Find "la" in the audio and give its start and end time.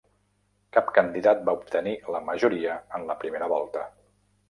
2.17-2.25, 3.13-3.21